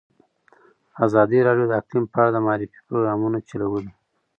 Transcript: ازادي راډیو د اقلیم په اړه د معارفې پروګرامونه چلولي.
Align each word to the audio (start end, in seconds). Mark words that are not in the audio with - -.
ازادي 1.05 1.39
راډیو 1.47 1.69
د 1.69 1.73
اقلیم 1.81 2.05
په 2.11 2.17
اړه 2.21 2.31
د 2.33 2.37
معارفې 2.45 2.79
پروګرامونه 2.87 3.37
چلولي. 3.49 3.91